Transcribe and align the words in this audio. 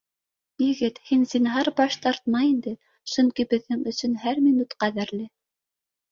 Егет, 0.61 0.95
һин, 1.09 1.25
зинһар, 1.33 1.67
баш 1.81 1.97
тартма 2.05 2.41
инде, 2.45 2.73
сөнки 3.15 3.45
беҙҙең 3.51 3.83
өсөн 3.91 4.15
һәр 4.23 4.41
минут 4.47 4.73
ҡәҙерле 4.85 5.29